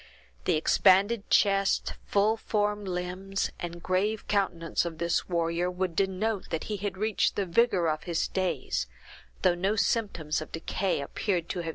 The 0.45 0.55
expanded 0.55 1.29
chest, 1.29 1.93
full 2.07 2.35
formed 2.35 2.87
limbs, 2.87 3.51
and 3.59 3.83
grave 3.83 4.27
countenance 4.27 4.83
of 4.83 4.97
this 4.97 5.29
warrior, 5.29 5.69
would 5.69 5.95
denote 5.95 6.49
that 6.49 6.63
he 6.63 6.77
had 6.77 6.97
reached 6.97 7.35
the 7.35 7.45
vigor 7.45 7.85
of 7.87 8.05
his 8.05 8.27
days, 8.27 8.87
though 9.43 9.53
no 9.53 9.75
symptoms 9.75 10.41
of 10.41 10.51
decay 10.51 11.01
appeared 11.01 11.07
to 11.09 11.09
have 11.09 11.19
yet 11.19 11.21
weakened 11.21 11.51
his 11.51 11.65
manhood. 11.65 11.69